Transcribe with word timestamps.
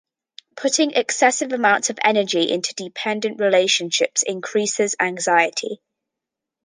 Putting 0.57 0.93
excessive 0.93 1.53
amounts 1.53 1.91
of 1.91 1.99
energy 2.03 2.49
into 2.51 2.73
dependent 2.73 3.39
relationships 3.39 4.23
increases 4.23 4.95
anxiety. 4.99 5.79